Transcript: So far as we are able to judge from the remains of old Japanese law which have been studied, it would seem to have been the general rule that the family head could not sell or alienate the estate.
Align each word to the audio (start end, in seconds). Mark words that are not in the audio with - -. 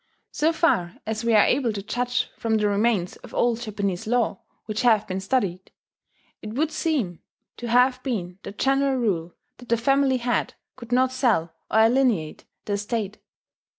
So 0.31 0.51
far 0.51 0.95
as 1.05 1.23
we 1.23 1.35
are 1.35 1.45
able 1.45 1.71
to 1.73 1.83
judge 1.83 2.27
from 2.35 2.57
the 2.57 2.67
remains 2.67 3.17
of 3.17 3.35
old 3.35 3.61
Japanese 3.61 4.07
law 4.07 4.41
which 4.65 4.81
have 4.81 5.05
been 5.07 5.19
studied, 5.19 5.69
it 6.41 6.53
would 6.55 6.71
seem 6.71 7.19
to 7.57 7.67
have 7.67 8.01
been 8.01 8.39
the 8.41 8.51
general 8.51 8.95
rule 8.95 9.35
that 9.57 9.69
the 9.69 9.77
family 9.77 10.17
head 10.17 10.55
could 10.75 10.91
not 10.91 11.11
sell 11.11 11.53
or 11.69 11.81
alienate 11.81 12.45
the 12.65 12.73
estate. 12.73 13.19